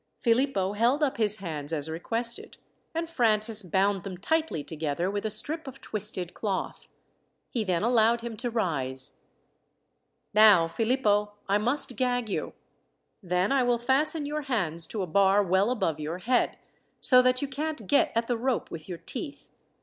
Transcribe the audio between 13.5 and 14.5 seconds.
I will fasten your